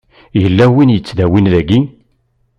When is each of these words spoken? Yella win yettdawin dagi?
Yella 0.41 0.65
win 0.73 0.93
yettdawin 0.95 1.47
dagi? 1.53 1.79